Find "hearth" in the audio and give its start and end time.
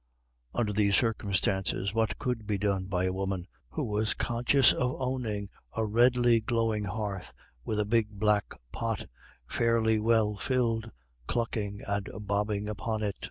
6.85-7.35